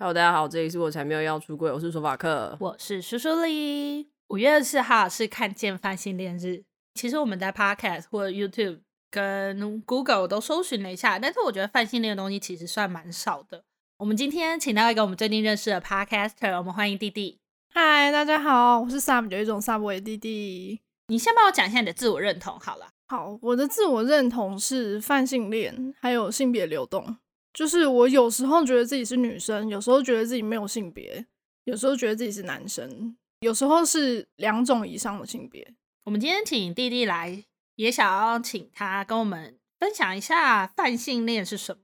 [0.00, 4.08] Hello，大家好，这里是我才没有要出柜，我是索法克，我是苏苏丽。
[4.28, 6.62] 五月二十四号是看见泛性恋日。
[6.94, 8.78] 其实我们在 Podcast 或者 YouTube
[9.10, 13.64] 跟 Google 都搜寻了一下，但是我觉得泛性恋的东西其实算蛮少的。
[13.98, 17.40] 我们今天请到一个我们最近认识的 Podcaster，我们欢迎弟弟。
[17.74, 20.80] 嗨，大家好，我是 Sam 有一种 Subway 弟弟。
[21.08, 22.86] 你先帮我讲一下你的自我认同好了。
[23.08, 27.16] 好，我的自我认同是泛性恋，还有性别流动。
[27.58, 31.26] 就是我有时候觉得自己是女生，有时候觉得自己没有性别，
[31.64, 35.74] 有时候觉得自己是男生，有时候是两种以上的性别。
[36.04, 37.42] 我们今天请弟弟来，
[37.74, 41.80] 也想要请他跟我们分享一下泛性恋是什么。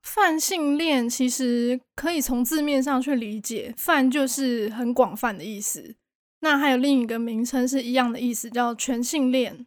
[0.00, 5.96] 泛性恋其实可以从字面上去理解，泛就是很广泛的意思。
[6.40, 9.66] 那还有另一个名称是一样的意思，叫全性恋。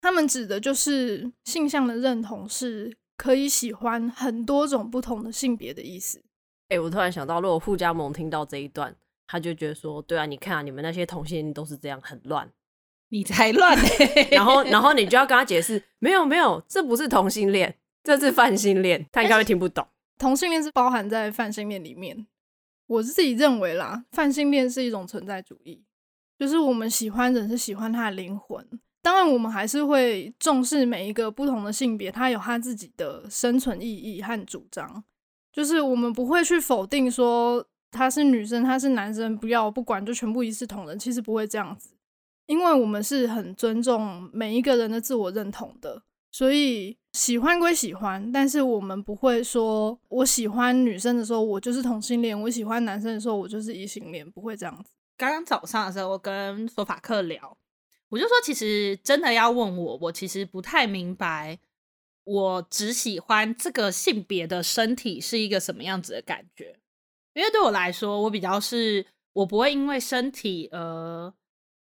[0.00, 2.96] 他们指的就是性向的认同是。
[3.22, 6.18] 可以喜欢很多种不同的性别的意思。
[6.70, 8.92] 哎、欸，我突然想到，如果傅家盟听到这一段，
[9.28, 12.50] 他就觉得说：“对啊，你看啊，你们那些同性恋都是这样，很乱，
[13.10, 19.86] 你才乱、欸。”然后，然后你就要跟他解释：“没有，没有，这不是同性恋，这是泛性恋。”他应该会听不懂。
[20.18, 22.26] 同性恋是包含在泛性恋里面。
[22.88, 25.84] 我自己认为啦，泛性恋是一种存在主义，
[26.36, 28.66] 就是我们喜欢人是喜欢他的灵魂。
[29.02, 35.02] 当然，我们还是会重视每一个不同的性别，它有它自己的生存意义和主张。
[35.52, 40.98] 就是我们不会去否定说他是女生，他是男生，不要不管，就全部一视同仁。
[40.98, 41.90] 其实不会这样子，
[42.46, 46.02] 因为我们是很尊重每一个人的自我认同的。
[46.30, 54.90] 所以喜欢归喜欢，但是我们不会说我喜欢女生的时候，我就是同性恋；我喜欢男生的时候，我就是异性恋，不会这样子。
[55.18, 57.54] 刚刚早上的时候，我跟索法克聊。
[58.12, 61.58] 我就说，其实真的要问我，我其实不太明白，
[62.24, 66.78] 我只喜欢这个性别的身体是一个什么样子的感觉。
[67.32, 71.32] 因为对我来说，我比较是，我不会因为身体而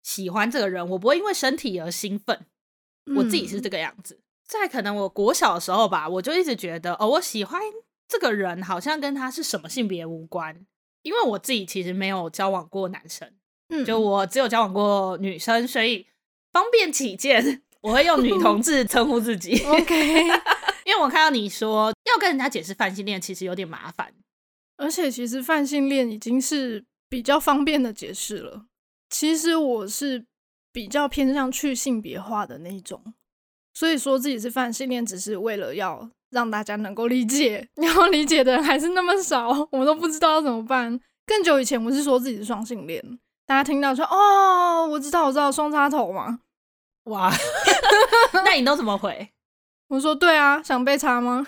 [0.03, 2.45] 喜欢这个人，我不会因为身体而兴奋。
[3.15, 4.19] 我自己是这个样子。
[4.43, 7.61] 在可能我国小的时候吧，我就一直觉得，哦，我喜欢
[8.09, 10.65] 这个人，好像跟他是什么性别无关，
[11.01, 13.33] 因为我自己其实没有交往过男生。
[13.69, 16.05] 嗯，就我只有交往过女生，所以
[16.51, 19.61] 方便起见，我会用女同志称呼自己。
[19.65, 20.23] OK，
[20.85, 24.13] 因为我看到你说要跟人家解释泛性恋，其实有点麻烦。
[24.77, 28.65] 而且其实泛性恋已经是比较方便的解释了。
[29.09, 30.25] 其实我是
[30.71, 33.13] 比较偏向去性别化的那一种，
[33.73, 37.67] 所以说自己是泛性恋，只是为了要让大家能够理解。
[37.75, 40.99] 然后理解的人还是那么少，我都不知道要怎么办。
[41.25, 43.19] 更久以前我是说自己是双性恋。
[43.49, 46.41] 大家听到说哦，我知道，我知道双插头嘛，
[47.09, 47.31] 哇，
[48.45, 49.27] 那你都怎么回？
[49.87, 51.43] 我说对啊，想被插吗？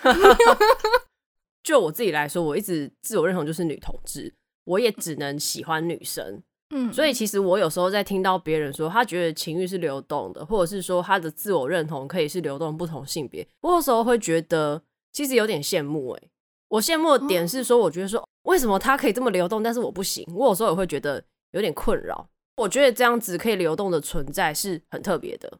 [1.62, 6.42] 就我自己来说，我一直自我认同就是女同志，我也只能喜欢女生。
[6.74, 14.82] 嗯，所以其实我有时候在听到别人说他觉得情欲是流动的，或者是说他的自我认同可以是流动不同性别，我有时候会觉得
[15.12, 16.10] 其实有点羡慕。
[16.10, 16.22] 哎，
[16.66, 20.26] 我羡慕的点是说，我觉得说为什么他可以这么流动，但是我不行。
[20.34, 21.22] 我有时候也会觉得。
[21.52, 25.58] 有点困扰，我觉得这样子可以流动的存在是很特别的，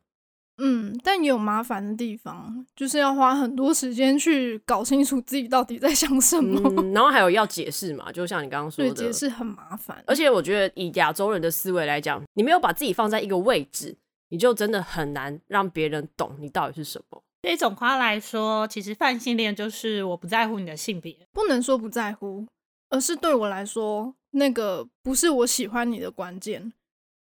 [0.58, 10.02] 嗯，但也有麻烦的地方，就是要花很多时间去搞清楚自己到底在想什么，嗯、 然后还有要解释嘛，就像你刚刚说的，解释很麻烦。
[10.06, 13.96] 而且我觉得以亚洲人的思维来讲，你没有把自己放在一个位置，
[14.28, 17.22] 你就真的很难让别人懂你到底是什么。
[17.42, 22.46] 对总括来说，其实泛性恋就是我不在乎你的性别，不能说不在乎，
[22.88, 24.14] 而是对我来说。
[24.32, 26.72] 那个不是我喜欢你的关键，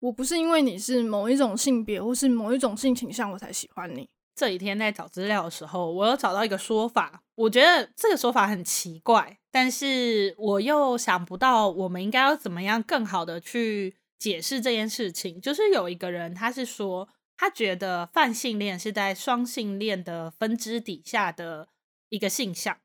[0.01, 4.09] 我不是因为你是某一种性别或是某一种性倾向我才喜欢你。
[4.35, 15.41] 这几天在找资料的时候，我有找到一个说法，我觉得这个说法很奇怪，但是我又想不到我们应该要怎么样更好的去解释这件事情。
[15.41, 17.09] 就是有一个人，他是说
[17.39, 21.69] 他觉得泛性恋是在双性恋的分支底下的
[22.11, 22.77] 一个性向，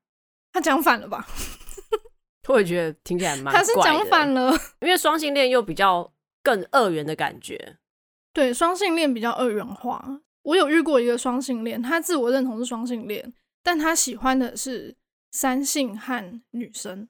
[0.53, 1.27] 他讲反了吧？
[2.47, 4.51] 我也觉得听起来蛮他是讲反了，
[4.81, 6.11] 因为双性恋又比较
[6.43, 7.77] 更二元的感觉。
[8.33, 10.21] 对，双性恋比较二元化。
[10.43, 14.95] 我有遇过一个双性恋，他自我认同是双性恋，但他喜欢的是
[15.31, 17.07] 三性和女生，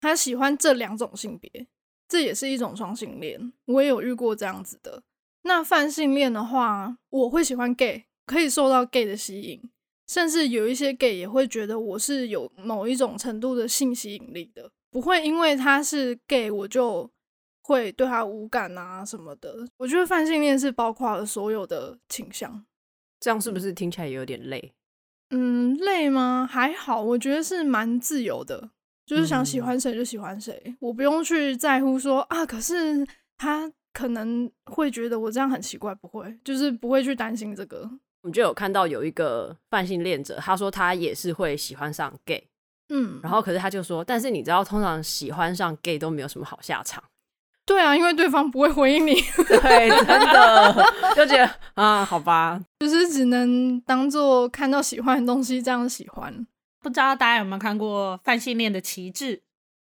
[0.00, 1.66] 他喜欢这两种性别，
[2.06, 3.52] 这也是一种双性恋。
[3.64, 5.02] 我也有遇过这样子的。
[5.42, 9.70] 那泛性恋的话，我会喜欢 gay，可以受到 gay 的吸引。
[10.08, 17.08] 甚至有一些 gay 也会觉得我是有某一种程度的性吸引力的，不会因为他是 gay 我就
[17.62, 19.54] 会对他无感啊什么的。
[19.76, 22.64] 我觉得泛性恋是包括了所有的倾向，
[23.20, 24.72] 这样是不是听起来有点累？
[25.30, 26.48] 嗯，累吗？
[26.50, 28.70] 还好，我觉得是蛮自由的。
[29.04, 33.06] 就是想喜欢谁就喜欢谁，嗯、我不用去在乎说啊，可是
[33.38, 37.90] 他可能会觉得我这样很奇怪，不会，就是不会去担心这个。
[38.28, 42.46] 我们就有看到有一个泛性恋者，他说他也是会喜欢上 gay，
[42.90, 47.02] 嗯，然后可是他就说，但是你知道，通常喜欢上 gay 都没有什么好下场。
[47.64, 49.14] 对啊，因为对方不会回应你。
[49.14, 56.46] 对，真的就觉得啊，好吧， 就是只能当做看到喜欢的东西这样喜欢。
[56.82, 59.40] 不知道大家有没有看过泛性恋的旗帜？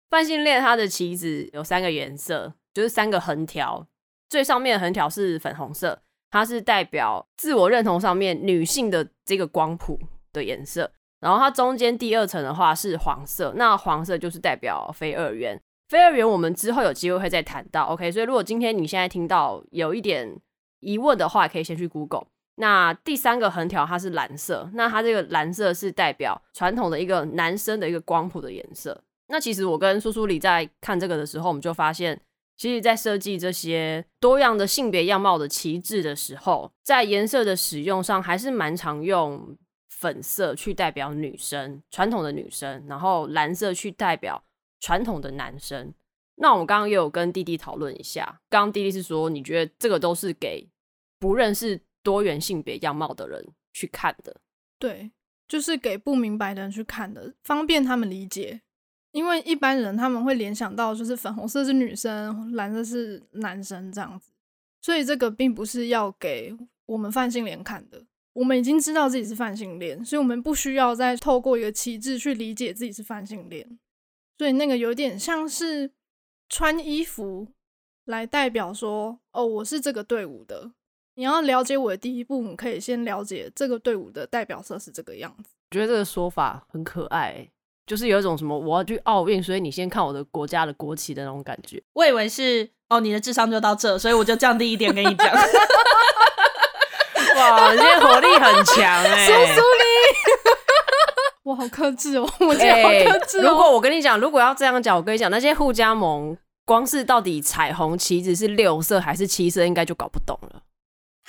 [0.10, 3.86] 泛性恋它的旗子有三个颜色，就是三个横条，
[4.30, 10.00] 最上面的横条是粉红色，它是代表自我认同上面女性的这个光谱
[10.32, 10.92] 的颜色。
[11.20, 15.62] 然后它中间第二层的话是黄色，那黄色就是代表非二元。
[15.90, 17.86] 非二元，我们之后有机会会再谈到。
[17.86, 20.40] OK，所以如果今天你现在听到有一点
[20.80, 22.28] 疑问的话，可以先去 Google。
[22.56, 29.02] 那第三个横条它是蓝色，那它这个蓝色是代表传统的一个男生的一个光谱的颜色。
[29.28, 32.20] 那其实我跟苏苏里在看这个的时候，我们就发现，
[32.60, 39.58] 其实在设计这些多样的性别样貌的旗帜的时候，在颜色的使用上还是蛮常用
[39.90, 44.44] 粉色去代表女生，传统的女生，然后蓝色去代表。
[44.82, 45.94] 传统的男生，
[46.36, 48.40] 那我们刚刚也有跟弟弟讨论一下。
[48.50, 50.70] 刚刚弟弟是说，你觉得这个都是给
[51.20, 54.40] 不认识多元性别样貌的人去看的？
[54.80, 55.12] 对，
[55.50, 58.62] 就是给不明白的人去看的，方便他们理解。
[59.12, 64.32] 因为一般人他们会联想到就是粉红色是女生，蓝色是男生这样子，
[64.82, 68.04] 所以这个并不是要给我们泛性恋看的。
[68.34, 73.80] 我们已经知道自己是泛性恋，所以我们不需要再透过一个旗帜去理解自己是泛性恋。
[74.38, 75.92] 所以那个有点像是
[76.48, 77.48] 穿衣服
[78.06, 80.72] 来代表说，哦，我是这个队伍的。
[81.16, 85.50] 你要了解我的第一步，你可以先了解这个队伍的代表色是这个样子。
[85.72, 87.50] 我觉得这个说法很可爱，
[87.90, 91.82] 就是有一种什么我要去奥运，所以你先看我的国家的国旗的那种感觉。
[91.94, 95.34] 我以为是哦，你的智商就到这，所以我就降低一点跟你讲。
[97.36, 99.84] 哇，你今天火力很强哎， 苏苏你。
[101.50, 102.30] 我好克制哦！
[102.42, 103.50] 我今天好克制哦。
[103.50, 110.62] 如果我跟你讲，如果要这样讲，我跟你讲，那些互加盟光是到底彩虹旗子是六色还是七色，应该就搞不懂了。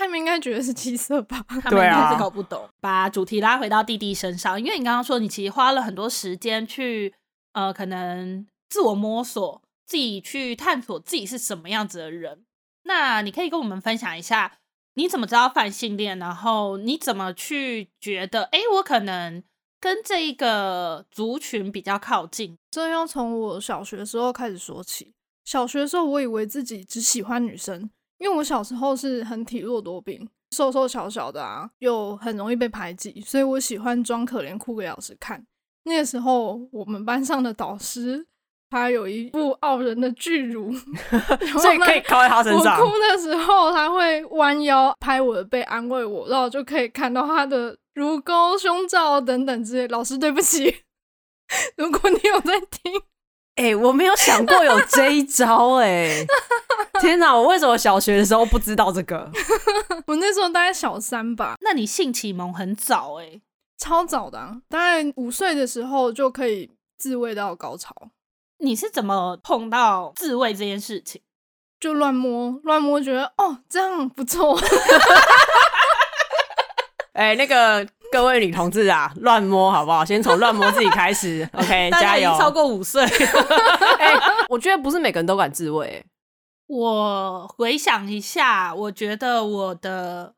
[0.00, 1.44] 他们应该觉得是七色吧？
[1.47, 2.67] 他们应该是搞不懂。
[2.81, 7.14] 把主题拉回到弟弟身上，因为你刚刚说你其实花了很多时间去
[7.52, 12.44] 呃，可能自我摸索，自己去探索自己是什么样子的人。
[12.85, 14.58] 那你可以跟我们分享一下，
[14.94, 16.19] 你怎么知道泛性恋？
[16.19, 18.44] 然后你怎么去觉得？
[18.44, 19.44] 哎，我可能。
[19.82, 25.14] 跟这一个族群比较靠近，这要从我小学的时候开始说起。
[25.43, 27.88] 小学的时候，我以为自己只喜欢女生，
[28.20, 35.44] 因为我小时候是很体弱多病，瘦瘦小小的啊，又很容易被排挤，所以我喜欢装可怜哭给老师看。
[35.82, 38.25] 那个时候，我们班上的导师
[38.70, 40.72] 他有一副傲人的巨乳，
[41.58, 42.78] 所以可以靠在他身上。
[42.78, 47.76] 我哭的时候，他会弯腰拍我的背安慰我，然后就可以看到他的。
[47.94, 50.75] 乳沟、胸罩等等之类，老师对不起。
[51.76, 52.93] 如果你有在听，
[53.61, 56.27] 哎、欸，我没有想过有这一招、欸，
[56.95, 57.37] 哎，天哪！
[57.37, 59.31] 我为什么小学的时候不知道这个？
[60.09, 61.57] 我那时候大概小三吧。
[61.61, 63.41] 那你性启蒙很早、欸，哎，
[63.77, 67.95] 超早的、啊，大概五岁的时候就可以自慰到高潮。
[68.61, 71.20] 你是怎么碰到自慰这件事情？
[71.79, 74.58] 就乱摸，乱摸，觉得哦，这样不错。
[77.13, 80.05] 哎、欸，那个各位女同志啊，乱摸好不好？
[80.05, 82.36] 先从乱摸自己开始， OK，加油！
[82.38, 83.05] 超过五岁，
[83.98, 86.05] 哎、欸，我觉得不是每个人都敢自慰。
[86.67, 90.34] 我回想一下，我觉得我的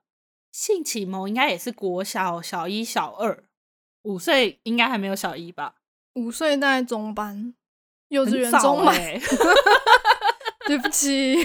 [0.50, 3.42] 性启蒙应该也是国小小一、小二，
[4.02, 5.74] 五岁应该还没有小一吧？
[6.14, 7.54] 五岁大概中班，
[8.08, 8.94] 幼稚园中班。
[10.64, 11.36] 对不起，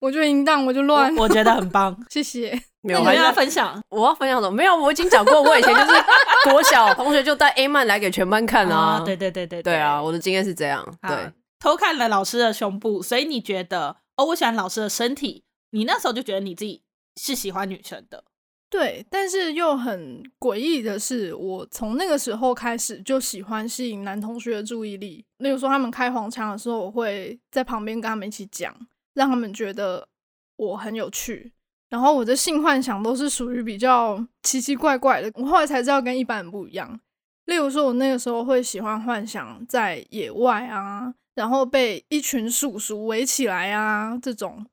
[0.00, 2.60] 我就淫荡，我就乱，我觉得很棒， 谢谢。
[2.82, 4.50] 没有，我要分享，我要分享什么？
[4.50, 5.92] 没有，我已经讲过，我以前就是
[6.50, 8.98] 国小同学就带 A 漫来给全班看啊。
[8.98, 10.82] 哦、对对对对对啊，我的经验是这样。
[11.06, 15.44] 对，偷看了老师的胸部，所以你觉得哦，我喜欢老师的身体。
[15.72, 16.82] 你那时候就觉得你自己
[17.20, 18.24] 是喜欢女生的。
[18.70, 25.24] 对，但是又很诡异的是，我从那个时候开始就喜欢吸引男同学的注意力。
[25.38, 28.74] 例如说，他们开黄腔的时候，我会在旁边跟他们一起讲，
[29.14, 30.08] 让他们觉得
[30.56, 31.52] 我很有趣。
[31.88, 37.00] 然后我的性幻想都是属于比较奇奇怪怪的，我后来才知道跟一般人不一样。
[37.46, 44.64] 例如说，我那个时候会喜欢幻想在野外啊，然后被一群叔叔围起来啊这种，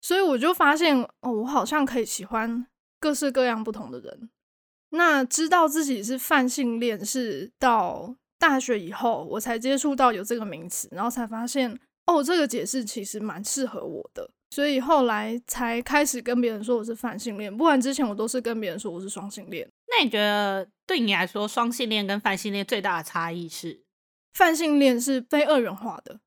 [0.00, 2.66] 所以我就发现哦，我好像可以喜欢
[2.98, 4.30] 各式各样不同的人。
[4.90, 19.66] 那知道自己是泛性恋是到大学以后，我才接触到有这个名词，然后才发现哦，这个解释其实蛮适合我的，所以后来才开始跟别人说我是泛性恋，不然之前我都是跟别人说我是双性恋。
[19.88, 23.82] 那你觉得对你来说，双性恋跟泛性恋最大的差异是？
[24.34, 26.20] 泛性恋是非二元化的，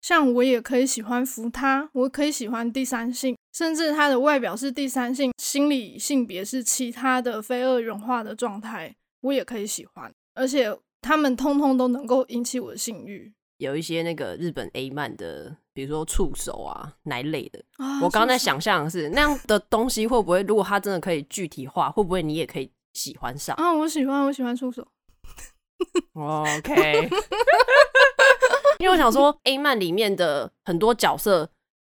[0.00, 13.32] 像我也可以喜欢服他，我可以喜欢第三性，甚至他的外表是第三性，心理性别是其他的非二元化的状态，我也可以喜欢，而且他们通通都能够引起我的性欲。
[13.58, 17.62] 有一些那个日本 A 漫的，比如说触手啊，哪类的？
[17.76, 23.54] 啊、我刚才想象的是那样的东西会不会，如果它真的可以具体化，会不会你也可以喜欢上？
[23.56, 24.86] 啊，我喜欢，我喜欢触手。
[26.14, 27.08] OK，
[28.78, 31.50] 因为我想说，A 漫里面的很多角色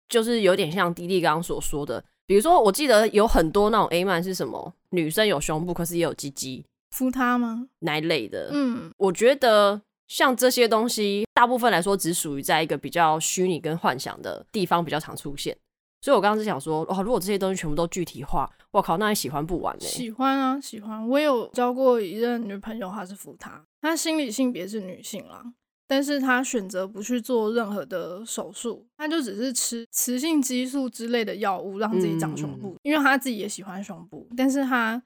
[0.09, 7.67] 就是有点像滴滴刚刚所说的，比如说，我记得有很多那种 A 漫是什么，女生有胸部，可是也有鸡鸡，敷他吗？
[7.79, 8.49] 哪一类的？
[8.51, 15.55] 嗯，我觉得像这些东西，大部分来说只属于在一个比较虚拟跟幻想的地方比较常出现。
[16.01, 19.81] 所以我刚刚是想说，哦，如果这些东西全部都具体化，我靠，那你喜欢不完呢？
[19.81, 21.07] 喜欢啊，喜欢。
[21.09, 25.41] 我有交过一任女朋友，她是服他，她心理性别是女性啦，
[25.87, 35.01] 但是她选择不去做任何的手术，她就只是吃雌性激素之类的药物，让自己长胸部，嗯、因为她自己也喜欢胸部，但是她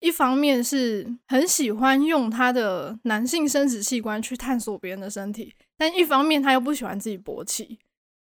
[0.00, 7.78] 一方面是很喜欢用他的男性生殖器官去探索别人的身体，但一方面他又不喜欢自己勃起。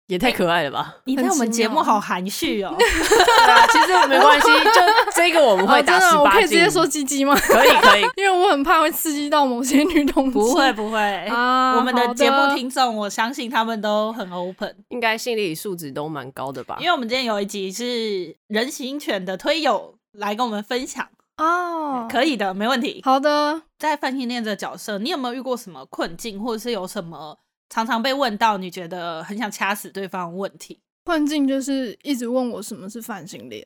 [0.06, 0.96] 也太可爱了吧！
[1.06, 2.74] 你在我们节目好含蓄哦。
[2.76, 4.80] 对啊，其实没关系， 就
[5.14, 6.18] 这个我们会打十八禁。
[6.18, 7.32] 我可以直接说鸡鸡吗？
[7.36, 10.32] 可以可以，因为我很怕会刺激到某些女同志。
[10.32, 10.98] 不会不会
[11.30, 16.76] 啊，我们的节目听众，我相信他们都很 open，应该心理素质都蛮高的吧？
[16.80, 21.06] 因为我们今天有一集是人形犬的推友来跟我们分享
[21.42, 23.00] 哦，可以的，没问题。
[23.02, 27.38] 好的，在泛性恋这个角色，你有没有遇过什么困境，或者是有什么？
[27.70, 33.64] 常常被问到你觉得很想掐死对方的问题，困境就是一直问我什么是泛性恋，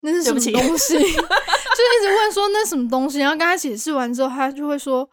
[0.00, 0.94] 那是什么东西？
[0.96, 5.10] 就一直问说那什么东西，然后跟他解释完之后，他就会说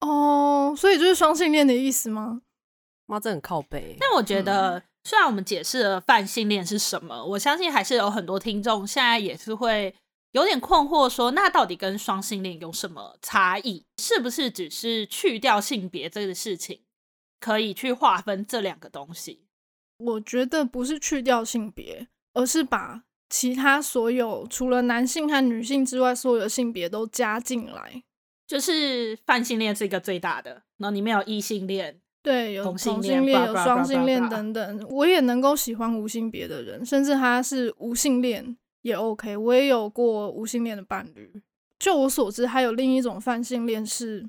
[0.00, 2.42] 哦，所以就是双性恋的意思吗？
[3.06, 3.96] 妈，这很靠北。
[4.00, 9.94] 但我觉得，嗯、虽然我们解释了泛性恋是什么，我相信还是有很多听众现在也是会
[10.32, 13.84] 有点困惑说，说那到底跟双性恋有什么差异？
[13.98, 16.80] 是不是只是去掉性别这个事情？
[17.40, 19.46] 可以去划分这两个东西，
[19.96, 28.02] 我觉得不是去掉性别，而是把其他所有除了男性和女性之外所有的性别都加进来。
[28.46, 34.86] 就是泛性恋是一个最大的，然后里面有异性恋，对，有同性恋，有双性恋等等。
[34.90, 39.36] 我也能够喜欢无性别的人，甚至他是无性恋也 OK。
[39.36, 41.42] 我也有过无性恋的伴侣。
[41.78, 44.28] 就我所知，还有另一种泛性恋是，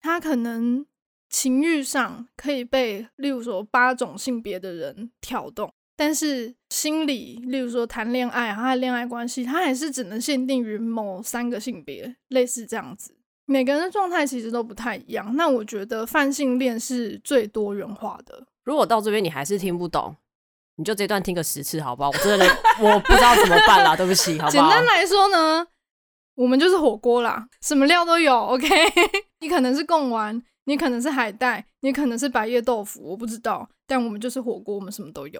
[0.00, 0.86] 他可能。
[1.30, 13.16] 情欲上可以被，例如说八种性别的人挑动，但是心理，例如说谈恋爱，他的恋爱关系，他还是只能限定于某三个性别，类似这样子。
[13.46, 15.34] 每个人的状态其实都不太一样。
[15.34, 18.46] 那我觉得泛性恋是最多元化的。
[18.62, 20.14] 如果到这边你还是听不懂，
[20.76, 22.10] 你就这段听个十次好不好？
[22.10, 22.46] 我真的
[22.80, 24.50] 我不知道怎么办啦，对不起，好不好？
[24.50, 25.66] 简单来说呢，
[26.34, 28.34] 我们就是火锅啦，什么料都有。
[28.36, 28.68] OK，
[29.40, 30.42] 你可能是贡丸。
[30.66, 33.68] 你可能是海带，你可能是白叶豆腐，我不知道。
[33.86, 35.38] 但我们就是火锅，我们什么都有。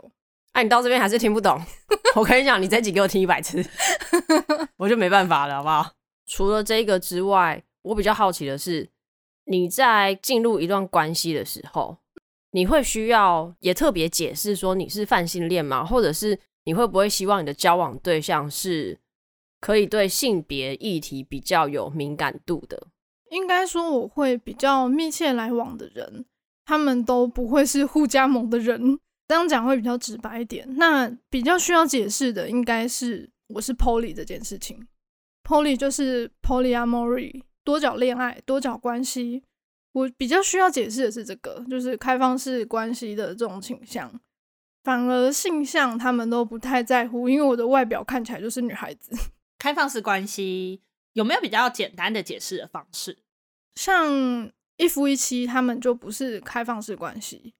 [0.53, 1.59] 哎、啊，你到这边还是听不懂？
[2.15, 3.65] 我跟你讲，你这集给我听一百次，
[4.77, 5.93] 我就没办法了，好不好？
[6.27, 8.91] 除了这个之外，我比较好奇的是，
[9.47, 11.97] 你在进入一段关系的时候，
[12.55, 15.85] 你会需要也特别解释说你是泛性恋吗？
[15.85, 18.97] 或者是你会不会希望你的交往对象是
[19.61, 22.87] 可以对性别议题比较有敏感度的？
[23.31, 26.25] 应该说，我会比较密切来往的人，
[26.65, 29.01] 他们都不会是互加盟的人。
[29.27, 30.65] 这样讲会比较直白一点。
[30.77, 34.87] 那比较需要解释的，应该是我是 poly 这件事情。
[35.43, 39.43] poly 就是 polyamory，多角恋爱、多角关系。
[39.95, 44.13] 我比较需要解释的是这个，就是开放式关系的这种倾向。
[44.83, 49.17] 反而性向他们都不太在乎，因为我的外表看起来就是女孩子。
[49.59, 50.83] 开放式关系。
[51.15, 53.17] 有没有比较简单的解释的方式？
[53.77, 57.55] 像一夫一妻，他们就不是开放式关系。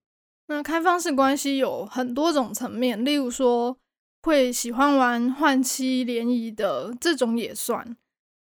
[0.49, 3.79] 那开放式关系有很多种层面，例如说
[4.23, 7.97] 会喜欢玩换妻联谊的这种也算，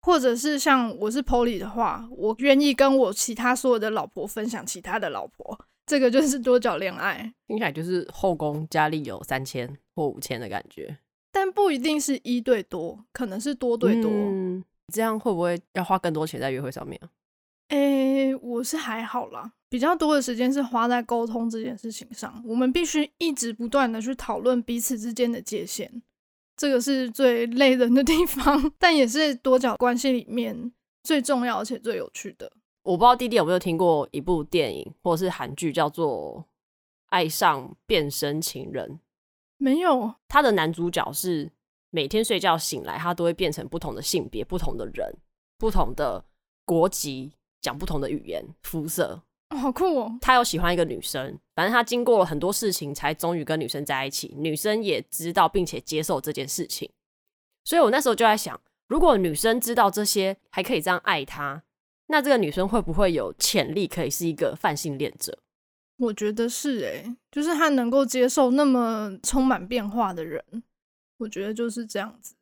[0.02, 7.33] 或者是像我是 Poly 的话，我愿意跟我其他所有的老婆分享其他的老婆，这个就是多角恋爱。
[7.47, 10.99] 听起来就是后宫佳丽有三千或五千的感觉，
[11.30, 14.11] 但不一定是一对多，可能是多对多。
[14.11, 17.07] 嗯这样会不会要花更多钱在约会上面啊？
[17.69, 22.42] 诶，我是还好啦，比较多的时间是花在沟通这件事情上。
[22.45, 26.02] 我们必须一直不断的去讨论彼此之间的界限，
[26.61, 30.71] 这个是最累人的地方，但也是多角关系里面
[31.02, 32.52] 最重要而且最有趣的。
[32.83, 36.37] 我不知道弟弟有没有听过一部电影或者是韩剧，叫做
[37.07, 38.90] 《爱上变身情人》。
[39.57, 41.50] 没有，他的男主角是
[41.88, 45.17] 每天睡觉醒来，他都会变成不同的性别、不同的人、
[45.57, 46.26] 不同的
[46.67, 47.33] 国籍。
[47.62, 50.19] 讲不同的语言、肤色，哦，好酷哦！
[50.21, 54.35] 他有喜欢一个女生，反正他经过了很多事情，才终于跟女生在一起。
[54.37, 56.88] 女生也知道并且接受这件事情，
[57.64, 61.62] 所以我那时候就在想，如果女生知道这些，还可以这样爱他，
[62.07, 65.38] 那这个女生会不会有潜力可以是一个泛性恋者？
[65.99, 70.45] 我觉得是诶，就是他能够接受那么充满变化的人，
[71.19, 72.37] 我觉得就是这样子。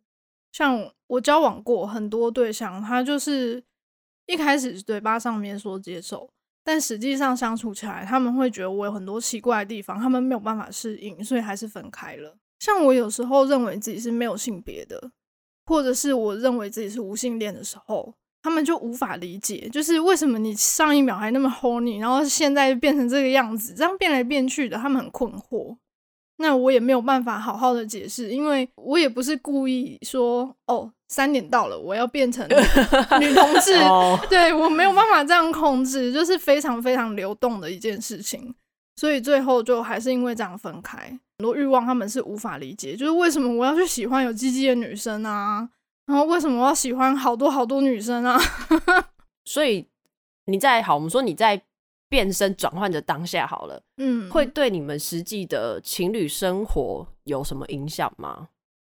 [0.52, 3.64] 像我交往过很多对象，他就是。
[4.30, 6.28] 一开始嘴巴上面说接受，
[6.68, 12.36] 但实际上相处起来，他们会觉得我有很多奇怪的地方，他们没有办法适应，所以还是分开了。
[12.58, 15.10] 像我有时候认为自己是没有性别的，
[15.64, 25.74] 或者是我认为自己是无性恋的时候，他们就无法理解，就是为什么你上一秒还那么 horny，然后现在变成这个样子，这样变来变去的，他们很困惑。
[26.36, 32.46] 那我也没有办法好好的解释，因为我也不是故意说哦，三点到了，我要变成
[33.20, 33.72] 女同志，
[34.28, 38.54] 对，我没有办法这样控制，就是非常非常流动的一件事情，
[38.96, 40.98] 所以最后就还是因为这样分开。
[41.38, 45.68] 很多欲望他们是无法理解，就是为什么我要去喜欢有鸡鸡的女生啊，
[46.06, 48.38] 然后为什么我要喜欢好多好多女生啊？
[49.44, 49.86] 所以
[50.46, 51.62] 你在好，我们说你在。
[52.10, 58.48] 变身转换的当下好了，嗯，会对你们实际的情侣生活有什么影响吗？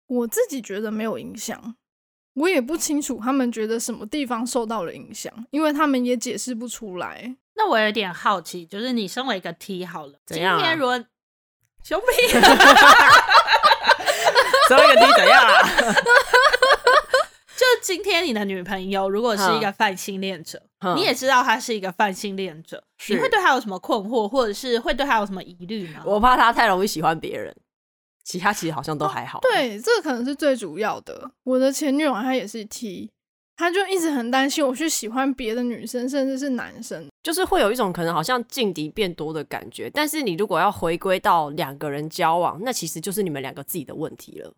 [0.05, 1.73] 我自己觉得没有影响，
[2.33, 7.35] 我也不清楚他们觉得什么地方受到了影响，因为他们也解释不出来。
[7.55, 10.57] 那我有点好奇，就是你身为一个 T 好了，怎样啊？
[10.57, 10.97] 今天如果
[11.83, 12.27] 兄弟，
[14.67, 15.67] 身为一个 T 怎样啊？
[17.57, 20.61] 就今天你的女朋友如果是一个泛性恋者，
[20.95, 26.01] 你也知道她是一个泛性恋者，你会对她有什么困惑，或者是会对她有什么疑虑吗？
[26.05, 27.53] 我怕她太容易喜欢别人，
[28.29, 29.39] 其他其实好像都还好。
[29.39, 29.41] 哦。
[29.41, 31.31] 对，这个可能是最主要的。
[31.45, 33.09] 我的前女友她也是 T，
[33.57, 39.89] 她就一直很担心我去喜欢别的女生，甚至是男生，就是会有一种可能好像劲敌变多的感觉。
[39.89, 44.53] 但是你如果要回归到两个人交往，那其实就是你们两个自己的问题了。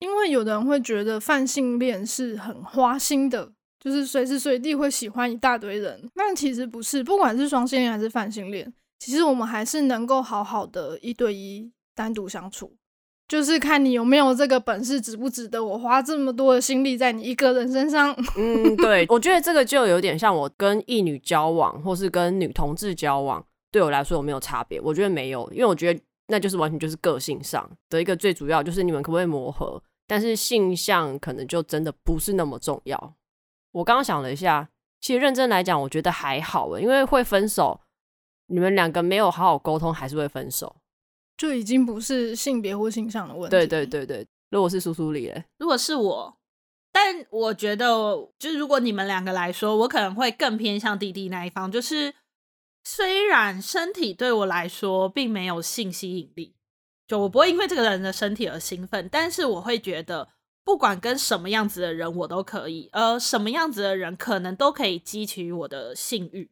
[0.00, 3.50] 因为有的人会觉得泛性恋是很花心的，
[3.80, 7.02] 就是随时随地会喜欢一大堆人，但其实不是。
[7.02, 12.76] 不管是双性恋还是泛性恋，其实我们还是能够好好的一对一单独相处，
[13.28, 18.14] 就是看你有没有这个本事，值不值得我花这么多的心力在你一个人身上。
[18.36, 24.80] 嗯，对，我觉得这个就有点像我跟异女交往，或是跟女同志交往，对我来说有没有差别？
[24.80, 26.00] 我觉得没有，因为我觉得。
[26.28, 33.14] 那就是完全就是个性上的一个最主要，就是你们可不可以磨合，但是性向可能就真的不是那么重要。
[33.70, 34.68] 我刚刚想了一下，
[35.00, 37.80] 其实认真来讲，我觉得还好，因为会分手，
[38.48, 40.74] 你们两个没有好好沟通，还是会分手，
[41.36, 43.50] 就已经不是性别或性向的问题。
[43.50, 46.38] 对对对对，如果是苏苏里嘞，如果是我，
[46.92, 47.86] 但我觉得，
[48.38, 52.14] 就是如果你们两个来说，我可能会更偏向弟弟那一方，就是。
[52.88, 56.54] 虽然身体对我来说并没有性吸引力，
[57.08, 60.28] 就我不会因为这个人的身体而兴奋，但是我会觉得，
[60.62, 66.48] 不管跟什么样子的人我都可以，呃，什么样子的人可能都可以激起我的性欲，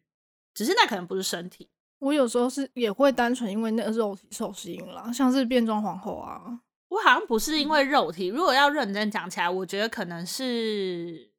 [0.53, 1.69] 只是那可能不是身体。
[2.05, 8.27] 我有时候是也会单纯因为那个肉体受吸引啦，像是变装皇后啊，我好像不是因为肉体。
[8.27, 11.33] 如果要认真讲起来，我觉得可能是。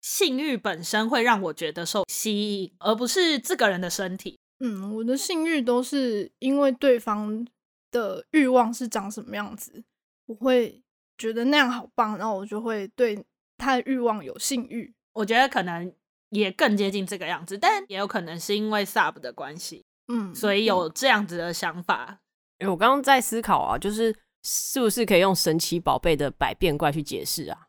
[0.00, 4.38] 性欲本身会让我觉得受吸引，而不是这个人的身体。
[4.60, 7.44] 嗯，我的性欲都是因为对方
[7.90, 9.84] 的欲望是长什么样子，
[10.26, 10.82] 我会
[11.18, 13.22] 觉得那样好棒，然后我就会对
[13.58, 14.94] 他的欲望有性欲。
[15.14, 15.92] 我觉得可能
[16.30, 22.20] 也更接近这个样子，但也有可能是因为 sub 的关系，嗯，所以有这样子的想法。
[22.58, 27.68] 哎、欸，我刚刚在思考啊，就是是不是可以用神奇宝贝的百变怪去解释啊？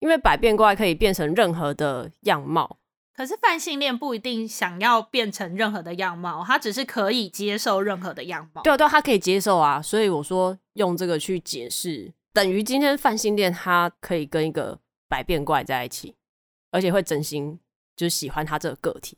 [0.00, 2.78] 因为百变怪可以变成任何的样貌，
[3.14, 8.60] 可是泛性恋不一定想要变成任何的样貌，他只是可以接受任何的样貌。
[8.62, 9.80] 对啊，对啊，他可以接受啊。
[9.80, 16.14] 所以我说用这个去解释，等于今天泛性恋他可以跟一个百变怪在一起，
[16.70, 17.58] 而且会真心
[17.96, 19.16] 就是喜欢他这个个体。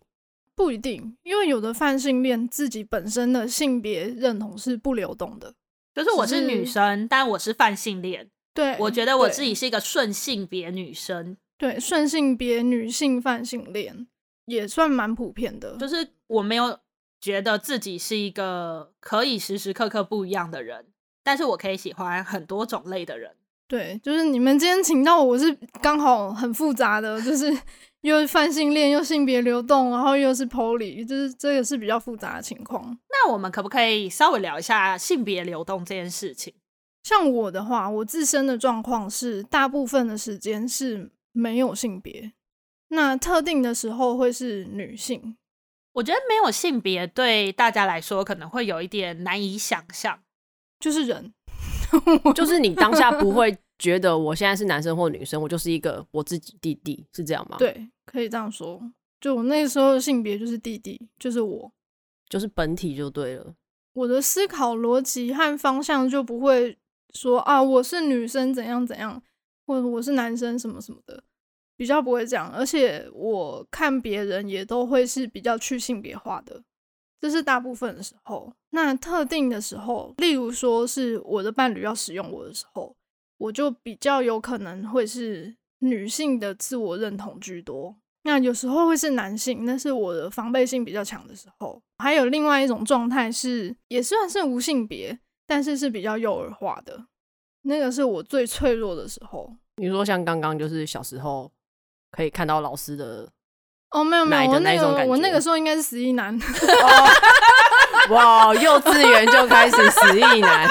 [0.58, 5.54] 不一定，因为有的泛性恋自己本身的性别认同是不流动的，
[5.94, 8.28] 就是我是女生，但我是泛性恋。
[8.52, 14.08] 对，我觉得我自己是一个顺性别女生，对，顺性别女性泛性恋。
[14.46, 15.76] 也算蛮普遍的。
[15.76, 16.80] 就是我没有
[17.20, 20.86] 觉得自己是一个可以时时刻刻不一样的人，
[21.22, 23.36] 但是我可以喜欢很多种类的人。
[23.68, 25.52] 对，就是你们今天请到我是
[25.82, 27.54] 刚好很复杂的，就是
[28.00, 32.98] 又泛性恋又性别流动，然后又是 poly，就是这个是比较复杂的情况。
[33.10, 36.54] 那我们可不可以稍微聊一下性别流动这件事情？
[37.04, 42.32] 像我的话，我自身的状况是大部分的时间是没有性别，
[42.88, 45.36] 那特定的时候会是女性。
[45.92, 50.20] 我觉得没有性别对大家来说可能会有一点难以想象，
[50.80, 51.34] 就是人。
[52.34, 57.56] 就是你当下不会觉得我现在是男生或女生，我就是一个我自己弟弟，是这样吗？
[57.58, 58.80] 对，可以这样说。
[59.20, 61.72] 就我那时候的性别就是弟弟，就是我，
[62.28, 63.54] 就是本体就对了。
[63.94, 66.78] 我的思考逻辑和方向就不会
[67.14, 69.20] 说啊，我是女生怎样怎样，
[69.66, 71.22] 或者我是男生什么什么的，
[71.76, 72.48] 比较不会这样。
[72.52, 76.62] 而且我看别人也都会是比较去性别化的。
[77.20, 82.94] 这是大部分的时候，那特定的时候，例如说是我的伴侣要使用我的时候，
[83.38, 87.96] 我就比较有可能会是女性的自我认同居多。
[88.22, 91.80] 那有时候会是男性，那是我的防备性比较强的时候。
[91.98, 97.06] 还有另外一种状态是，也算是无性别，但是是比较幼儿化的，
[97.62, 99.56] 那个是我最脆弱的时候。
[99.76, 101.50] 你说像刚刚就是小时候
[102.12, 103.28] 可以看到老师的。
[103.90, 106.38] 哦，没有没有，我那个我那个时候应该是十一男。
[108.10, 110.66] 哇，幼稚园就开始十一男，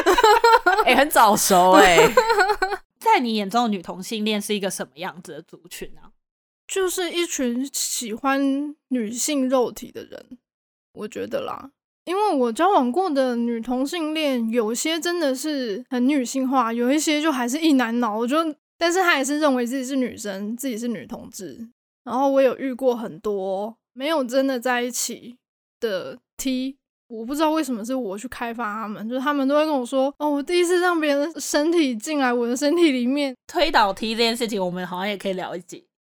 [0.84, 2.14] 哎、欸，很早熟哎、欸。
[3.00, 6.10] 在你眼中的女同性恋是一个什么样子的族群呢、啊？
[6.66, 10.38] 就是一群喜欢女性肉体的人，
[10.92, 11.70] 我觉得啦。
[12.04, 18.16] 因为我交往过的女同性恋，有些真的是很女性化，有一些就还是一男脑。
[18.16, 21.68] 我觉得，但是他也是认为自己是女生，自己是女同志。
[22.06, 25.36] 然后我有遇过很多没有真的在一起
[25.80, 26.76] 的 T，
[27.08, 35.84] 我不知道为什么是我去开发他们，就是他们都会跟我说：“哦，我第一次让别人的身体进来我的身体里面。”推倒 T 这件事情，我们好像也可以聊一集。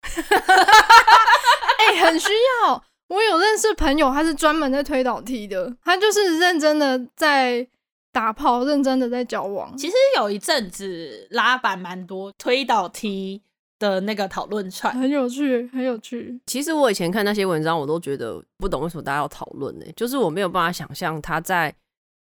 [1.78, 2.28] 哎、欸，很需
[2.64, 2.82] 要。
[3.08, 7.66] 我有认识朋友，他是专门在推倒 T 的，他就是认真的在
[8.12, 9.76] 打炮，认真的在交往。
[9.76, 13.42] 其实有一阵子拉板蛮多推倒 T
[13.80, 16.40] 的那个讨论串很有趣，很有趣。
[16.46, 19.86] 其实我以前看那些文章，我都觉得不懂为什么大家要讨论呢？
[19.96, 21.74] 就是我没有办法想象他在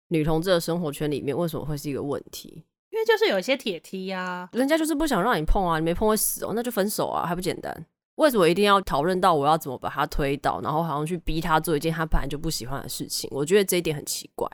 [0.09, 2.64] 女同志的生活圈里面为什么会是一个问题。
[2.90, 7.87] 因为就是有一些铁梯呀，人家就是不想让你碰啊，你没碰会死哦，那就分手啊，还不简单？
[8.14, 13.28] 为什么一定要讨论到我要怎么把他推倒，然后好像去逼他做一件他本来就不喜欢的事情？
[13.33, 14.48] 我觉得这一点很奇怪。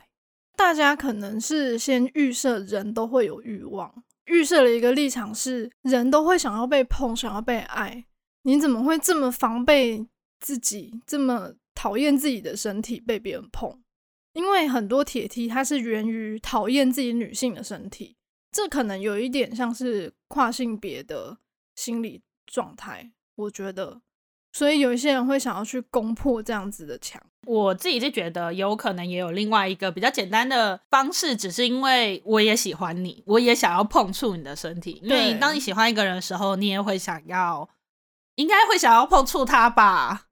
[0.57, 4.03] 大家可能是先预设人都会有欲望。
[4.31, 8.05] 预设了一个立场是，人都会想要被碰，想要被爱。
[8.43, 10.07] 你怎么会这么防备
[10.39, 13.81] 自己，这么讨厌自己的身体被别人碰？
[14.33, 18.15] 因为很多铁梯它是源于讨厌自己女性的身体，
[18.51, 21.37] 这可能有一点像是跨性别的
[21.75, 24.01] 心理状态，我觉得。
[24.51, 27.21] 所以有一些人会想要去攻破这样子的墙。
[27.47, 34.99] 我自己是觉得有可能也有另外一个比较简单的方式，只是因为我也喜欢你，我也想要碰触你的身体。
[35.01, 37.67] 因为当你喜欢一个人的时候，你也会想要，
[38.35, 40.27] 应该会想要碰触他吧？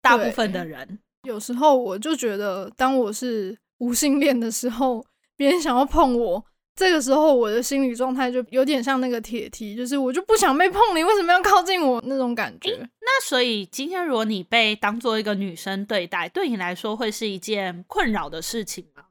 [0.00, 5.04] 大部分的人，有时候我就觉得，当我是无性恋的时候，
[5.36, 6.44] 别人想要碰我。
[6.74, 12.76] 这个时候，我的心理状态就有点像那个铁梯，就是我就不想被碰，你为什么要靠近我那种感觉？
[13.00, 19.04] 那所以今天如果你被当做一个女生对待，对你来说会是一件困扰的事情吗？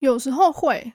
[0.00, 0.92] 有时候会，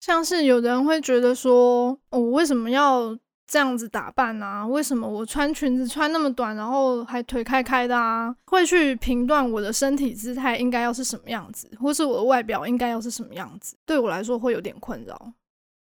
[0.00, 3.16] 像是有人会觉得说，哦，我为什么要？
[3.50, 4.64] 这样子打扮啊？
[4.64, 8.32] 为什么我穿裙子穿那么短，然后还腿开开的啊？
[8.46, 13.76] 会去评断我的身体姿态应该要是什么样子，或是我的外表应该要是什么样子？
[13.84, 15.32] 对我来说会有点困扰。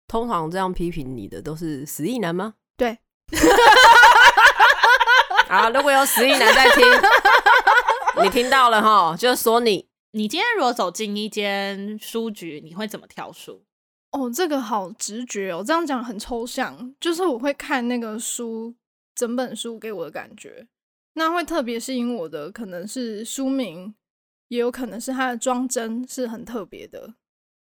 [0.07, 2.55] 通常这样批评你的都是死意男吗？
[2.77, 2.97] 对。
[5.49, 6.85] 好，如果有死意男在听，
[8.23, 9.89] 你听到了哈，就说你。
[10.13, 13.66] 你今天如果走进一间书局，你会怎么挑书？
[14.17, 18.75] 哦，这个好直觉哦，这样讲很抽象，就是我会看那个书，
[19.15, 20.67] 整本书给我的感觉，
[21.13, 23.95] 那会特别吸引我的，可能是书名，
[24.49, 27.15] 也有可能是它的装帧是很特别的，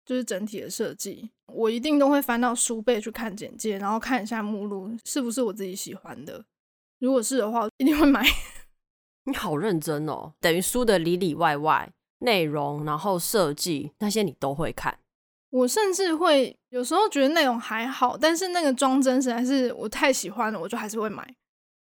[0.05, 6.43] 就是整体的设计，我一定都会翻到书背去看简介，然后看一下目录是不是我自己喜欢的，
[6.99, 8.25] 如果是的话，一定会买。
[9.23, 14.97] 你好认真哦，等于书的里里外外内容，然后设计那些你都会看。
[15.51, 21.25] 我甚至会有时候觉得内容还好，但是那个装帧实在是我太喜欢了，我就还是会买，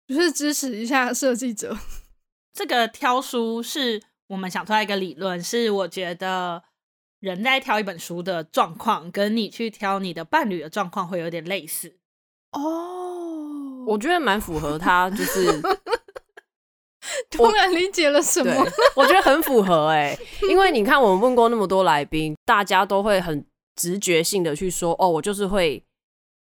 [0.07, 1.77] 就是支持一下设计者。
[2.55, 6.62] 这个挑书是我们想出来一个理论，是我觉得
[7.20, 11.96] 人在挑一本书的状况，跟你去挑你的伴侣的状况会有点类似。
[12.53, 15.61] 哦，我觉得蛮符合他，就是
[17.31, 18.53] 突然理解了什么？
[18.94, 23.44] 我觉得很符合哎、 欸，因为你看我们问过那么多来宾，大家都会很
[23.77, 25.85] 直觉性的去说，哦，我就是会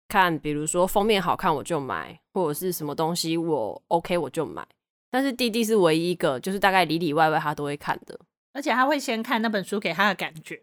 [0.09, 4.66] 看，比如说封面好看我就买，或者是什么东西我 OK 我就买。
[5.11, 8.18] 但是弟弟是唯一一个，就是大概里里外外他都会看的，
[8.53, 10.62] 而且他会先看那本书给他的感觉。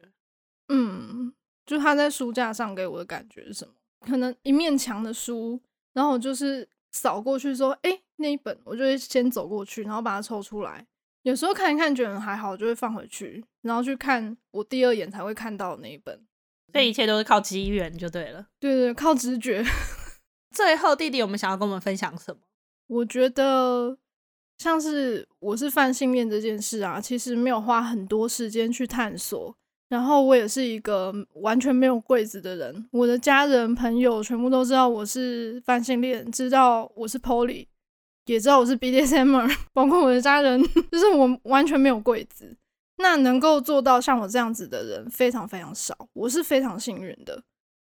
[0.69, 1.33] 嗯，
[1.65, 3.73] 就他在书架上给我的感觉是什么？
[4.01, 5.59] 可能一面墙的书，
[5.93, 10.85] 然后我就是扫过去说，哎、欸，那一本，我就会先走过去，然后把它抽出来。
[11.23, 16.25] 有时候看一看觉得还好，就会放回去，然后去看我第二眼才会看到的那一本。
[16.73, 18.45] 这一切都是靠机缘就对了。
[18.59, 19.63] 对，对对，靠直觉。
[20.55, 22.41] 最后，弟弟，我们想要跟我们分享什么？
[22.87, 23.97] 我觉得。
[24.61, 29.55] 像是我是泛性恋这件事啊，其实没有花很多时间去探索。
[29.87, 37.67] 然后我也是一个完全没有柜子的人，我的家人朋友全部都知道我是泛性恋，知道我是 Poly，
[38.25, 42.57] 也知道我是 BDSMer，包括我的家人， 就是我完全没有柜子。
[42.99, 47.43] 那能够做到像我这样子的人非常非常少，我是非常幸运的。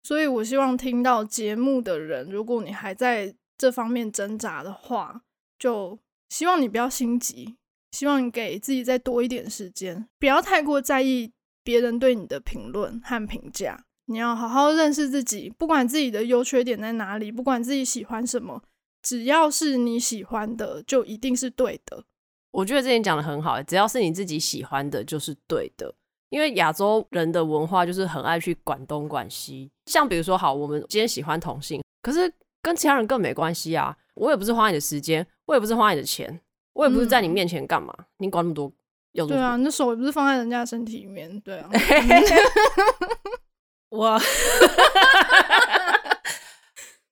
[0.05, 5.23] 所以我希望听到节目的人，如果你还在这方面挣扎的话，
[5.59, 5.99] 就。
[6.31, 7.57] 希望你不要心急，
[7.91, 11.33] 希望你给自己再多一点时间，不要太过在意
[11.65, 13.85] 别人对你的评论和评价。
[14.07, 18.63] 你要好好认识自己，不管自己的优缺点在哪里，不管自己喜欢什么，
[19.03, 22.05] 只要是你喜欢的，就一定是对的。
[22.53, 25.95] 我觉得这点讲的很好，只要是你自己喜欢的，就是对的。
[26.31, 32.33] 因为亚洲人的文化就是很爱去管东管西，像比如说，好，我们今天喜欢同性，可是
[32.63, 33.97] 跟其他人更没关系啊。
[34.15, 36.41] 我也不是花你的时间，我也不是花你的钱，
[36.75, 38.71] 我也不是在你面前干嘛，嗯、你管那么多？
[39.13, 41.69] 有对啊，你的手也不是放在人家身体里面，对啊。
[43.91, 44.17] 我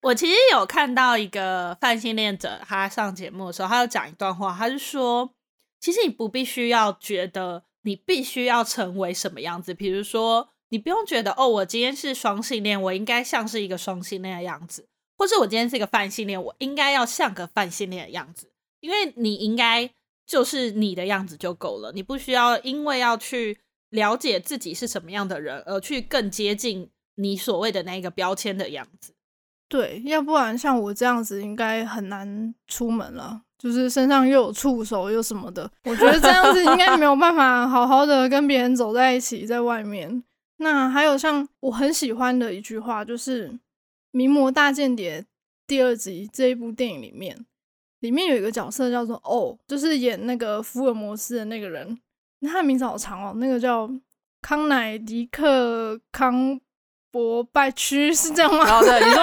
[0.08, 5.34] 我其实有看到一个泛性恋者，他上节目的时候，他有讲一段话，他是说，
[5.80, 14.88] 其实你不必须要觉得你必须要成为什么样子，比如说，你不用觉得哦，我今天是双性恋，我应该像是一个双性恋的样子。
[15.18, 19.90] 或者我今天是一个泛性恋，我应该要像个泛性恋的样子，因为你应该
[20.26, 23.58] 就是你的样子就够了，你不需要因为要去
[23.90, 29.12] 了解自己是什么样的人而去更接近你所谓的那个标签的样子。
[29.68, 40.22] 对，要不然像我这样子应该很难出门了，就是身上又有触手又什么的，我觉得这样子应该没有办法好好的跟别人走在一起，在外面。
[40.58, 43.58] 那还有像我很喜欢的一句话就是。
[44.10, 45.20] 《名模大间谍》
[45.66, 47.44] 第二集这一部电影里面，
[48.00, 51.96] 里面有一个角色叫做哦，就是演那个福尔摩斯的那个人，
[52.40, 53.88] 他的名字好长哦，那个叫
[54.40, 56.58] 康乃迪克康
[57.12, 58.64] 伯拜区是这样吗？
[58.64, 59.22] 好的，你说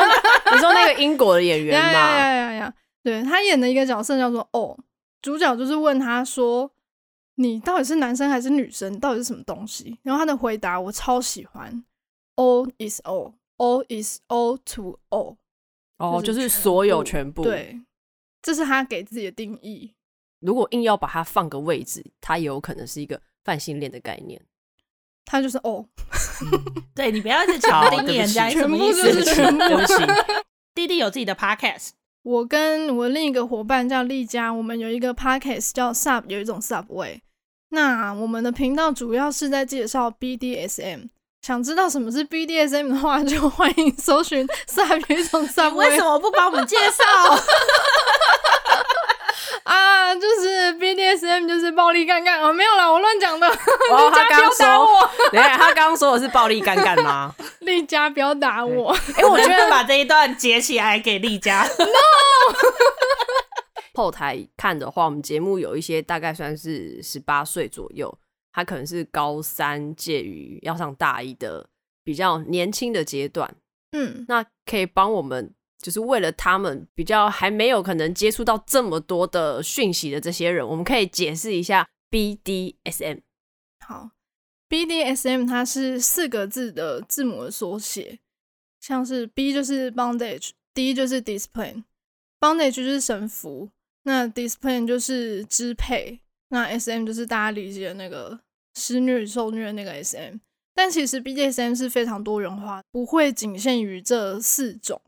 [0.52, 1.92] 你说那个英国的演员吗？
[1.92, 2.74] 呀呀呀呀！
[3.04, 4.78] 对，他演的一个角色叫做哦，
[5.22, 6.72] 主角就是问他说
[7.36, 9.00] ：“你到底是男生还是女生？
[9.00, 11.84] 到底是什么东西？”然后他的回答我超喜欢
[12.36, 13.34] ，All is all。
[13.58, 15.38] All is all to all，
[15.96, 17.42] 哦，就是所有全部。
[17.42, 17.80] 对，
[18.42, 19.94] 这是他给自己的定义。
[20.42, 24.42] 如果硬要把它放个位置，它也有可能是一个泛性恋的概念。
[25.26, 25.60] 它就是。
[25.64, 25.86] 嗯、
[26.94, 29.24] 对，你不要一直强定义人家什么意思。
[29.24, 30.14] 全部就是全部。
[30.74, 31.92] 弟弟有自己的 podcast，
[32.24, 37.22] 我跟我另一个伙伴叫丽佳，我们有一个 podcast 叫 Sub，有一种 Subway。
[37.70, 41.10] 那我们的频道主要是在介绍 BDSM。
[41.42, 44.40] 想知道什么是 BDSM 的话，就欢迎搜寻
[45.08, 47.04] “有一种 sub ”。为什么不帮我们介绍？
[49.66, 53.48] 啊，就是 BDSM 就是暴力干干啊，没有啦，我乱讲的。
[53.48, 57.34] 哦， 他刚说，对， 他刚刚说的是暴力干干吗？
[57.62, 58.92] 丽佳，不要打我！
[59.16, 61.64] 哎、欸，我觉得把这一段截起来给丽佳。
[61.80, 62.56] No。
[63.96, 68.18] 后台看的话，我们节目有一些大概算是十八岁左右。
[68.54, 71.68] 他可能是高三，介于要上大一的
[72.06, 73.54] 比较年轻的阶段，
[73.92, 75.54] 嗯，那可以帮我们，
[75.86, 83.22] 就是为了他们比较还没有可能接触到这么多的讯息的这些人，我们可以解释一下 BDSM。
[83.86, 84.10] 好
[84.68, 88.18] ，BDSM 它是四个字的字母的缩写，
[88.82, 93.70] 像是 B 就是 bondage，D 就是 discipline，bondage 就是绳缚，
[94.04, 98.40] 那 discipline 就是支配，那 SM 就是大家理解的那个。
[98.78, 100.38] 施虐受虐那个 SM，
[100.74, 105.02] 但其实 BDSM 是非常多元化，不会仅限于这四种。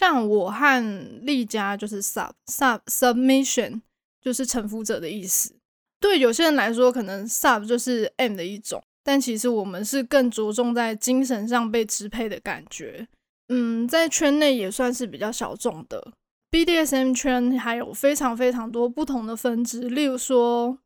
[0.00, 3.82] 像我和丽佳就是 Sub Sub Submission，
[4.18, 5.54] 就是臣服者的意思。
[6.00, 13.06] 对有些人来说，可能 sub 就是 M 的一种，但其实我们是更着重在精神上被支配的感觉。
[13.48, 16.14] 嗯，在圈内也算是比较小众的
[16.50, 20.78] BDSM 圈，还有非常非常多不同的分支，例如说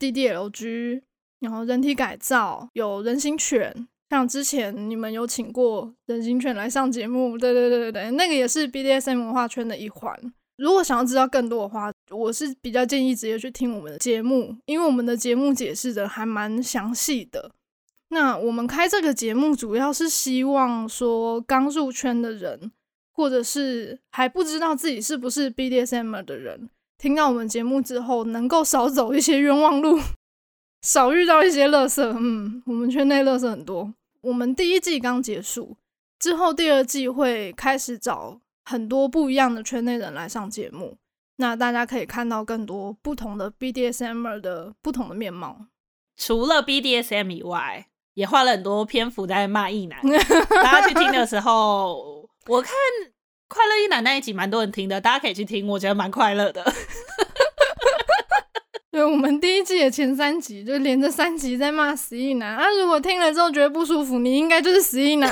[0.00, 1.02] DDLG，
[1.38, 10.14] 然后人体改造，有人形犬，像之前你们有请过人形犬来上节目，对对对对对，那个也是 BDSM 文化圈的一环。
[10.56, 17.50] 如果想要知道更多的话，我是比较建议直接去听我们的节目，因为我们的节目解释的还蛮详细的。
[18.08, 22.70] 那我们开这个节目主要是希望说，刚入圈的人，
[23.12, 29.98] 或者是还不知道自己是不是 BDSM 的人，听到我们节目之后，能够少走一些冤枉路，
[30.82, 32.02] 少遇到一些垃圾。
[32.02, 33.94] 嗯，我们圈内垃圾很多。
[34.20, 35.76] 我们第一季刚结束，
[36.18, 38.40] 之后第二季会开始找。
[38.68, 40.96] 很多不一样的圈内人来上节目，
[41.36, 45.66] 那大家可以看到更多不同的 BDSM 的不同的面貌。
[46.16, 50.00] 除了 BDSM 以外，也花了很多篇幅在骂异男。
[50.50, 52.72] 大家去听的时候，我看
[53.46, 56.64] 快乐异男那一集蛮多人听的，大家可以去听，我觉得蛮快乐的。
[58.96, 65.30] 对，我们第一季的前三集就连着三集在骂死异男，啊，如果听了之后觉得不舒服，你应该就是死异男。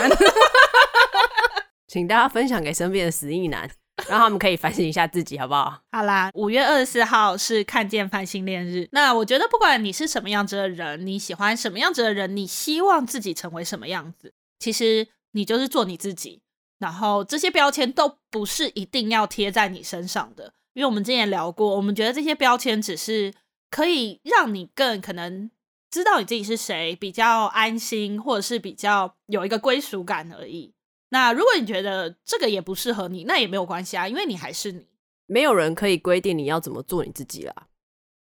[1.88, 3.66] 请大家分享给身边的死异男，
[4.07, 5.81] 让他们可以反省一下自己，好不好？
[5.92, 8.87] 好啦，五月二十四号是看见繁星恋日。
[8.92, 16.42] 那我觉得，不管你是什么样子的人，你喜欢什么样子的人，你希望自己成为什么样子，其实你就是做你自己。
[16.79, 23.33] 然后这些标签都不是一定要贴在你身上的，因为我们之前也聊过，我们觉得这些标签只是
[23.74, 25.50] 可以让你更可能
[25.90, 30.72] 知道你自己是谁，比较安心，或者是比较有一个归属感而已。
[31.08, 34.87] 那如果你觉得这个也不适合你，那也没有关系啊，因为你还是你，
[35.26, 37.66] 没有人可以规定你要怎么做你自己啦。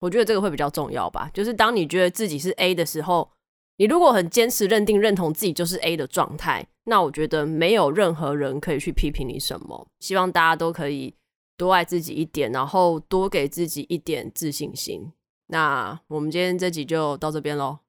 [0.01, 1.31] 我觉得这个会比较重要吧。
[1.33, 3.31] 就是当你觉得自己是 A 的时候，
[3.77, 9.87] 你如果很坚持认定认同自己就是 A 的状态，那我觉得没有任何人可以去批评你什么。
[9.99, 11.15] 希望大家都可以
[11.57, 15.11] 多爱自己一点，然后多给自己一点自信心。
[15.49, 17.79] 那我们今天这集就到这边喽。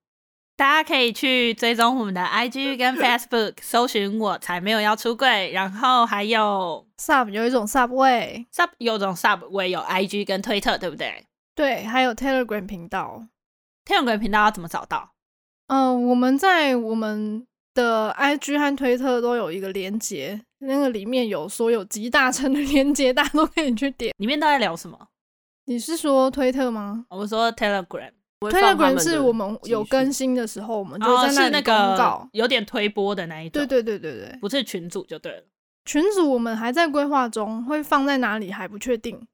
[0.57, 11.25] 大家可以去追踪我们的 IG 跟 Facebook， 搜寻“我才没有要出柜”，然后还有 Sub 有一种 Subway，Sub 有一种 Subway 有 IG 跟推特，对不对？
[11.55, 13.27] 对，还有 Telegram 频道。
[13.87, 15.13] Telegram 频道要怎么找到？
[15.69, 24.15] 嗯、呃，我们在我们的 IG 和推特都有一个连接，那个里面有所有集大成的 连接，大家都可以去点。
[24.19, 25.09] 里面都在聊什么？
[25.71, 27.05] 你是说推特吗？
[27.11, 28.11] 我说 Telegram。
[28.41, 33.65] Telegram 是我们有更新的时候，我们就在那里公告，哦、有点推播的那一种。
[33.65, 35.45] 对对对对对，不是群组就对了。
[35.85, 39.25] 群组我们还在规划中，会放在哪里还不确定。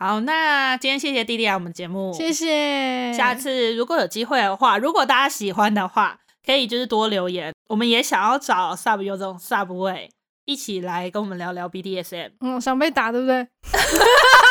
[0.00, 3.12] 好，那今天谢谢弟弟来我们节目，谢谢。
[3.12, 7.54] 下次如果有机会的话，如果大家喜欢的话，可以就是多留言。
[7.68, 10.08] 我们也想要找 Sub 有这种 Subway
[10.46, 12.32] 一起来跟我们聊聊 BDSM。
[12.40, 13.46] 嗯，想被打对不对？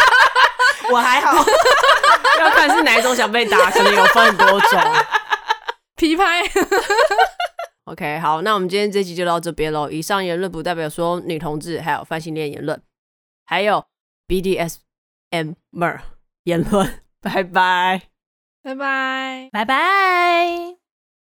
[0.94, 1.34] 我还好。
[2.40, 4.82] 要看是哪一种想被打，可能有分很多种。
[5.96, 6.42] 皮拍。
[7.86, 9.90] OK，好，那我们今天这集就到这边喽。
[9.90, 12.82] 以上言论不代表说女同志还有泛性恋言论，
[13.46, 13.86] 还有
[14.28, 16.00] BDSMer
[16.44, 17.04] 言论。
[17.22, 18.02] 拜拜，
[18.64, 20.85] 拜拜，拜拜。